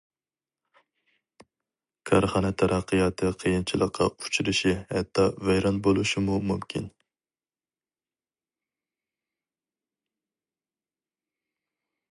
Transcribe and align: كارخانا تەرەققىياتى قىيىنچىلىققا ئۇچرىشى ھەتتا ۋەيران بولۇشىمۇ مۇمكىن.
كارخانا 2.09 2.51
تەرەققىياتى 2.61 3.29
قىيىنچىلىققا 3.43 4.07
ئۇچرىشى 4.29 4.73
ھەتتا 4.95 5.27
ۋەيران 5.49 5.77
بولۇشىمۇ 5.89 6.41
مۇمكىن. 6.53 6.89